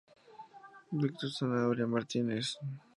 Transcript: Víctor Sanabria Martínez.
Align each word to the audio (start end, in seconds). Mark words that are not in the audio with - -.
Víctor 1.01 1.29
Sanabria 1.35 1.91
Martínez. 1.93 2.47